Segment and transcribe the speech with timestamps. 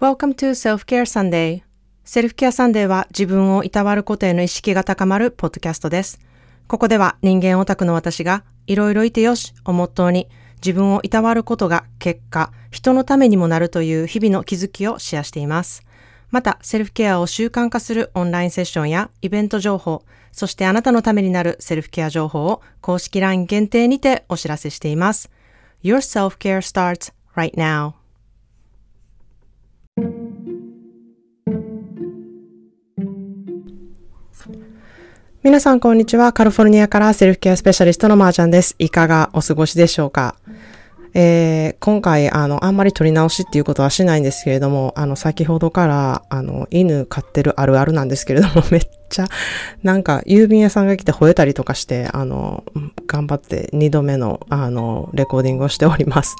[0.00, 1.62] Welcome to Self-Care Sunday.
[2.04, 6.20] セルフケアサンデーは自分をいたわることへの意識が高まるポッドキャストです。
[6.68, 10.28] ここでは人間オタクの私がいろいろいてよしをモットーに
[10.64, 15.82] 自分をいたわることが結果、人のためにもなるという日々の気づきをシェアしています。
[16.30, 25.28] また、セルフケアを習慣化するオンラインセッションやイベント情報、そしてあなたのためになるセルフケア情報を公式 LINE 限定にてお知らせしています。
[25.82, 27.97] Your self-care starts right now.
[35.44, 36.32] 皆さん、こんにちは。
[36.32, 38.74] カリフォルニアからセルフケアスペシャリストのまーちゃんです。
[38.80, 40.34] いかがお過ごしでしょうか？
[41.14, 49.28] えー、今回、あの、あんまり取り直しっていうことはしないんですけれども、あの、先ほどから、あの、犬飼ってるあるあるなんですけれども、 めっちゃ、
[49.84, 52.64] なんか、郵便屋さんが来て吠えたりとかして、あの、
[53.06, 56.34] 頑張って2度目の、あの、レコーディングをしております。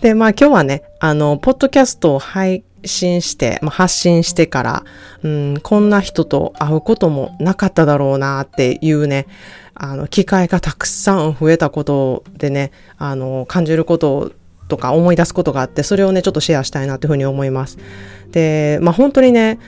[0.00, 4.84] で、まあ今日はね、あの、ポッドキャストを配信して、まあ、発信してから、
[5.22, 9.26] うん、こんな人と会うこともなかっただろうなっていうね、
[9.74, 14.32] あの、機会がたくさん増えたことでね、あの、感じること
[14.68, 17.78] とか思い出すことがあって、それをね、ちょっとシェアしたいなというふうに思います。
[18.32, 19.58] で、まあ本当にね、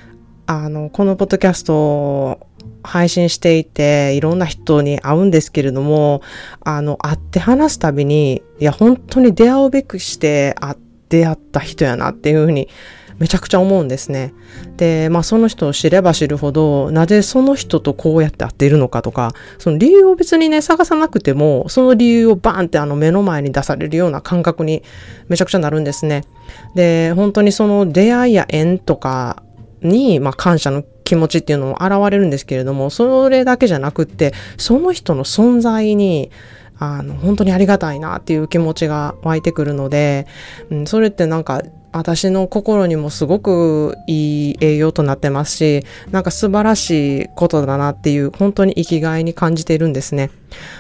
[0.46, 2.46] あの、このポッドキャストを
[2.82, 6.22] 配信していて、いろんな人に会うんですけれども、
[6.64, 10.76] あの、会って話すたびに、いや、本当に出会うべくして会っ
[11.08, 12.68] 出会った人やなっていうふうに、
[13.18, 14.32] めちゃくちゃ思うんですね。
[14.76, 24.82] で、まあその人を知れば知るほど、なぜその人とこうやって会っているのかとか、その理由を別にね、探さなくても、その理由をバーンってあの目の前に出されるような感覚に
[25.28, 26.24] めちゃくちゃなるんですね。
[26.74, 29.42] で、本当にその出会いや縁とか
[29.82, 36.30] に、まあ感謝の気持ちっていうのも現れるんですけれども、それだけじゃなくって、その人の存在に、
[36.78, 40.26] あの、本当にありがたいなっていう気持ちが湧いてくるので、
[40.70, 41.62] うん、それってなんか
[41.92, 50.30] 私の心にもすごくいい栄養となってますし、なんか素晴らしいことだなっていう、本当に生きがいに感じているんですね。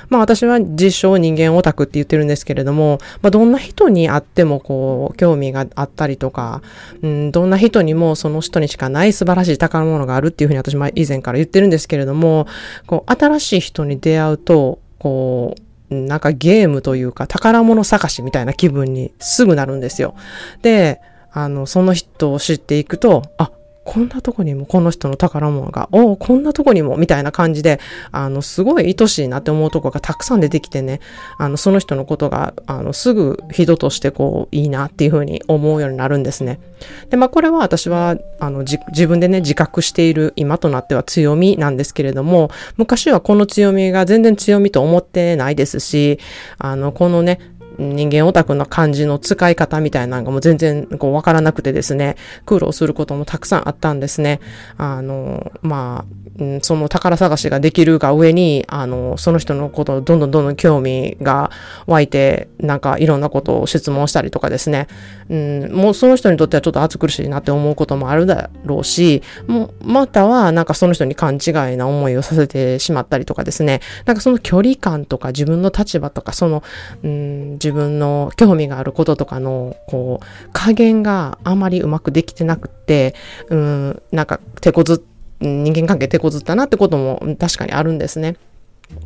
[0.08, 6.62] まあ私は自称人間オタクって言ってるんですけれども、まあどんな人に会ってもこう、興味があったりとか、
[7.02, 12.46] うん、どんな人にもその人にしかない素晴らしい宝物があるっていうふうに私も以前から言ってるんですけれども、
[12.86, 20.14] こう、新しい人に出会うと、こう、なんかゲームというか宝物探しみたいな気分にすぐなるんですよ。
[20.62, 21.00] で、
[21.32, 23.50] あの、その人を知っていくと、あ、
[23.88, 27.80] こんなとこにもこの人の宝物が、おこんなとこにもみたいな感じで、
[28.12, 31.00] あの、すごい愛しいなって思うとこがたくさん出てきてね、
[31.38, 36.60] あの、その人のことが、あの、すぐ人としてこう、いいなっていうふうに思うようになるんですね。
[37.08, 46.18] で、まあ、これは私は、あの、自分でね、自覚している今となっては強みなんですけれども、昔はこの強みが全然強みと思ってないですし、
[46.58, 47.40] あの、このね、
[47.78, 54.40] 人間オタクの漢字の使い方みたいなのがもう全然こうわからなくてですね、苦労することもたくさんあったんですね。
[54.76, 56.04] あの、ま
[56.38, 61.50] あ、その宝探しができるが上に、あの、その人のことをどんどんどんどん興味が
[61.86, 64.86] 湧いて、なんかいろんなことを質問したりとかですね、
[65.28, 76.62] うん、もうその人にとってはちょっと暑苦しいなって思うこともあるだろうし、もまたはなんかその人に勘違いな思いをさせてしまったりとかですね、なんかその距離感とか自分の立場とか、その、
[77.02, 83.14] うん、自自分の興味があることとかの、こう、加減があまりうまくできてなくって、
[83.50, 85.04] うん、なんか手こず、
[85.40, 88.36] 人間関係手こずったなってことも確かにあるんですね。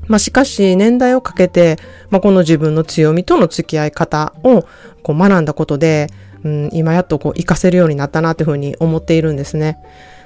[0.06, 1.76] まあしかし年代をかけて、
[2.10, 4.64] まあこの自分の強みとの付き合い方を
[5.02, 6.06] こう学んだことで、
[6.44, 9.78] うん、今やっとこう活かせるようになったなっていうふうに思っているんですね。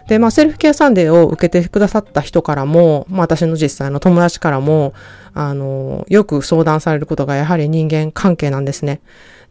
[0.09, 4.95] で、まあ、セルフケアサンデーを受けてくださった人からも、まあ、私の実際の友達からも、
[5.35, 9.01] あの、よく相談されることがやはり人間関係なんですね。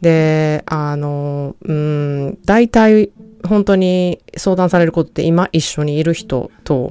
[0.01, 3.11] で、あの、うん、大体、
[3.45, 6.89] 本当に相談されることって今一緒にいる人と、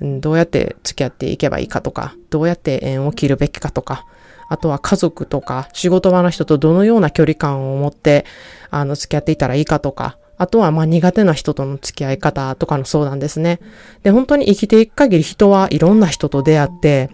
[0.00, 4.06] どうやって付き合っていけばいいかとか、どうやって縁を切るべきかとか、
[4.48, 8.24] あとは家族とか仕事場の人とどのような距離感を持って、
[8.70, 13.60] あの、付き合っていたらいいかとか、あとは、まあ、苦手な人との付き合い方とかの相談ですね。
[14.02, 17.10] で、本当に生きていく限り人はいろんな人と出会って、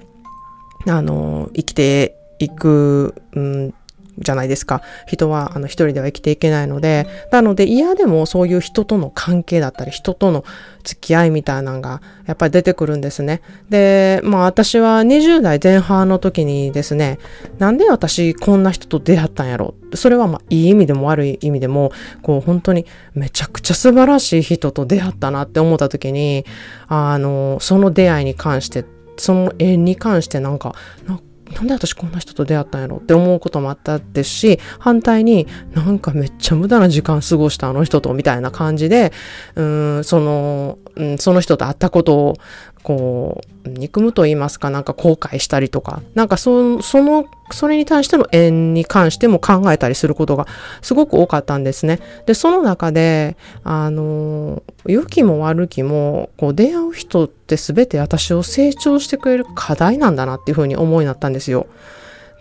[0.86, 3.74] あの、生きていく、うん、
[4.18, 4.82] じゃないですか。
[5.06, 10.44] 人は、あの、一人では生きていけないので、なので嫌でもそういう人との関係だったり、人との
[10.84, 13.40] 付き合いみたいなのが、やっぱり出てくるんですね。
[13.70, 17.18] で、まあ私は20代前半の時にですね、
[17.58, 19.74] なんで私こんな人と出会ったんやろ？
[19.94, 26.44] それはまあいい意味でも悪い意味でも、こう本当にめちゃくちゃ素晴らしい人と出会ったなって思った時に、
[26.86, 28.84] あの、その出会いに関して、
[29.16, 30.74] その縁に関してなんか、
[31.06, 31.20] な
[31.54, 39.12] なんで私こんな人と出会ったんやろって思うこともあったですし、反対になんかめっちゃ無駄な時間過ごしたあの人とみたいな感じで、
[39.54, 42.36] うん、その、うん、その人と会ったことを
[42.82, 47.24] こう、憎むと言いますか、なんか後悔したりとか、なんかそその、
[47.54, 50.46] それに対しての縁に関しても考えたりすることが
[50.82, 52.00] すごく多かったんですね。
[52.26, 61.66] で、その中で、あの、良きも悪きも、こう出会う人って全て私を成長してくれる課題なんだなっていうふうに思いになったんですよ。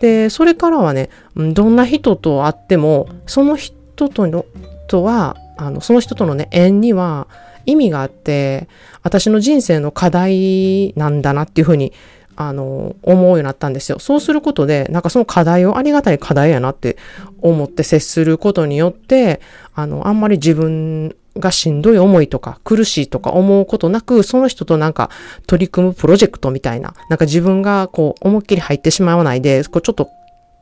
[0.02, 4.46] で、それからはね、どんな人と会っても、その人との、
[4.88, 7.28] とは、あの、その人とのね、縁には、
[7.66, 8.68] 意味があって、
[9.04, 11.94] 私の人生の課題なんだなっていうふうに、
[12.36, 14.00] あの、思うようになったんですよ。
[14.00, 16.98] そうすることで、なんかその課題をありがたい課題やなって
[17.42, 19.42] 思って接することによって、
[19.74, 25.10] あの、あんまり自分がしんどい思いとか苦しいとか思うことなく、その人となんか
[25.48, 30.10] 取り組むプロジェクトみたいな、なんか自分がこう思いっきり入ってしまわないで、こうちょっと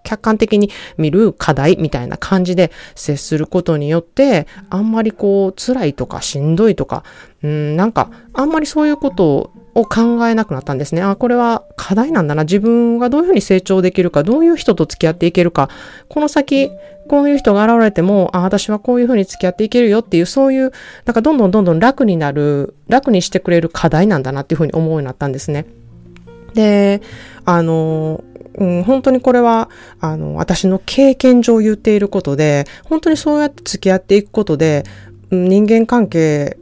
[0.04, 7.04] 客観的に見る課題みたいな感じで接することによって、あんまりこう辛いとかしんどいとか、
[7.44, 11.02] うん、なんかあんまりそういうことを考えなくなったんですね。
[11.02, 12.44] あ、これは課題なんだな。
[12.44, 15.70] 自分がどういうふうに成長できるか、どういう人と付き合っていけるか、
[16.10, 16.72] この先、
[17.08, 20.72] こういう人が現れても、あ、私はこういうふうに付き合っていけるよっていう、そういう、
[21.06, 25.66] なんかどんどんどんどん楽になる、楽にしてくれる課題なんだなっていうふうに思うようになったんですね。
[26.54, 27.02] で、
[27.46, 28.24] あの、
[28.56, 29.70] うん、本当にこれは、
[30.00, 34.84] あの、私の経験上言っていることで、本当にそうやって付き合っていくことで、
[35.32, 36.58] 人間関係、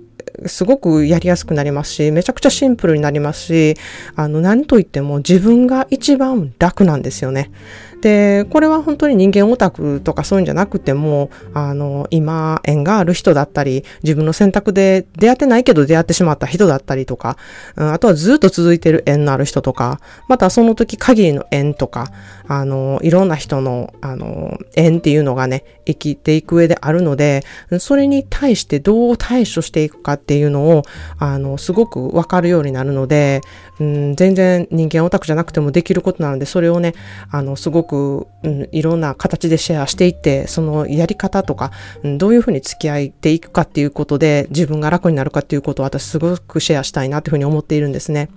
[0.46, 3.76] すごくやりやすくなりますし、めちゃくちゃシンプルになりますし、
[4.16, 7.52] あの、何と言っても自分が一番楽なんですよね。
[8.02, 17.38] で、これは本当に人間オタクとかそういうんじゃなくても、あの、今、縁がある人だったり、自分の選択で出会ってないけど出会ってしまった人だったりとか、
[17.76, 22.12] うんあとはずっと続いてる縁のある人とか、またその時限りの縁とか、
[22.48, 27.44] あの、いろんな人の、あの、縁っていうのがね、生きていく上であるので、
[27.80, 30.84] それに対してどう対処していくかっていうのを、
[31.18, 33.42] あの、すごくわかるようになるので、
[33.80, 36.94] うん、全然人間オタクじゃなくてもできることなので、それをね、
[37.30, 41.72] あの、すごく、くうん、いろんな形でシェアしていって、そのやり方とか、
[42.04, 48.30] うん、どういうふうに付き合っていくかっていうことで、自分が楽になるかっていうことを私すごくシェアしたいなというふうに思っているんですね。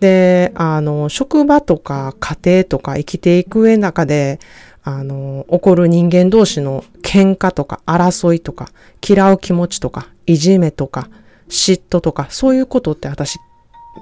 [0.00, 4.40] で、あの、職場とか家庭とか生きていく上の中で、
[4.82, 8.70] あの、起こる人間同士の喧嘩とか争いとか、
[9.06, 11.08] 嫌う気持ちとか、いじめとか、
[11.50, 13.38] 嫉妬とか、そういうことって私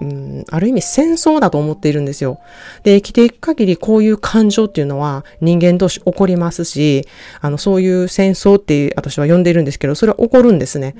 [0.00, 2.38] うん、ある意味戦争だと思っているんですよ。
[2.82, 7.06] で、生きていく限りこういう感情っていうのは人間同士起こりますし、
[7.40, 10.94] あの、そういう戦争って私は呼んでいるんですけど、それは起こるんですね。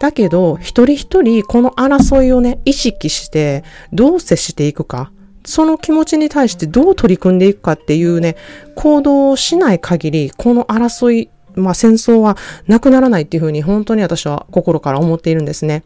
[0.00, 5.12] だけど、一人一人この争いをね、意識してどう接していくか。
[5.44, 8.36] その気持ちに対してどう取り組んでいくかっていうね、
[8.76, 15.82] 行動をしない限り、この争いまあ戦争はなくならないっていうふうに本当に私は心から思っているんですね。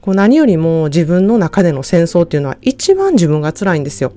[0.00, 4.12] こう何よりも自分の中での戦争っていうのは一番自分が辛いんですよ。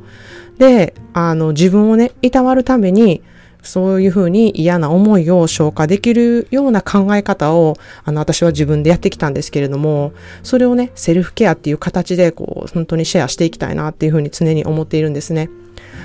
[0.58, 3.24] で、あの自分をね、いたわるために、
[3.62, 7.76] そういうふうに嫌な思いを消化できるような考え方を、
[8.06, 10.14] あの、私は自分でやってきたんですけれども、
[10.44, 15.50] それをね、セルフケアっていう形で、こう、本当にシェアしていきたいなっていうふうに常に思っているんですね。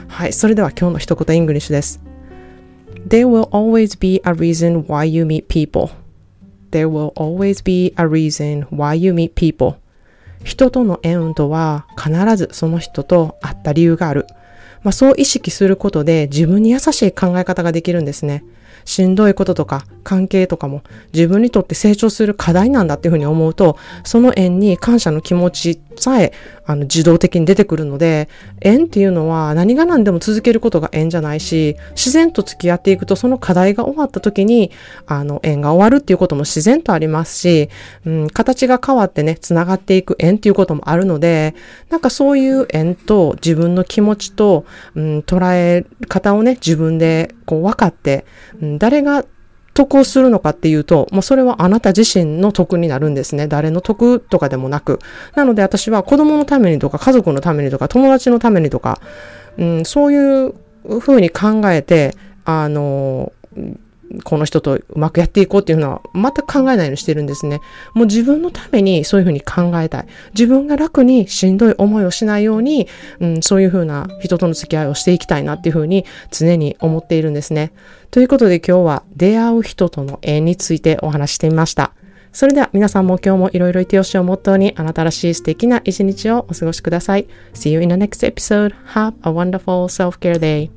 [0.09, 0.33] はい。
[0.33, 2.14] それでは今日の一言イングリッシュです。
[3.07, 5.91] There will always be a reason why you meet people.
[6.71, 9.77] There will always be a reason why you meet people.
[10.43, 14.27] 人との縁とは必ずその人と会った理由がある。
[14.83, 18.45] まあ、そう意識することで自分に優しい考え方ができるんですね。
[18.85, 20.83] しんどいこととか関係とかも
[21.13, 26.33] 自分にとって成長する課題なんだっていうふうに思うと、その縁に感謝の気持ちさえ
[26.67, 28.29] あの自動的に出てくるので、
[28.61, 34.71] 縁っていうのは何が何でも続けることが縁じゃないし、自然と付き合っていくとその課題が終わった時に、
[35.07, 37.69] あの縁が終わるっていうことも自然とありますし、
[38.07, 41.55] うん、形が変わってね、繋がっていく縁っていうこともあるので、
[41.91, 48.25] なんかそういう縁と自分の気持ちと、うん、捉え方をね、自分でこう分かって、
[48.61, 49.25] うん、誰が
[49.75, 53.49] 得をするのかっていうと、もうそれはあなた自身の得になるんですね。
[53.49, 55.01] 誰の得とかでもなく。
[55.35, 59.01] なので私は子供のためにとか家族のためにとか友達のためにとか、
[59.59, 60.55] うん、そういう
[61.01, 62.15] ふうに考えて、
[62.45, 63.33] あの、
[64.23, 67.61] この人とうまくやっていこうっていうのは全く考えないようにしてるんですね。
[67.95, 70.07] もう自分のためにそういうふうに考えたい。
[70.35, 72.89] 自分が楽にしんどい思いをしないように、
[73.21, 77.73] うん、そういうふうな人との付き合いをしていきたいなっていうふうに常に思っているんですね。
[78.11, 81.93] ということで今日は出会う人との縁についてお話してみました。
[82.35, 87.27] それでは皆さんも今日もいろいろいてよしをモットーにあなたらしい素敵な一日をお過ごしください。
[87.55, 88.75] See you in the next episode.
[88.89, 90.71] Have a wonderful self-care day.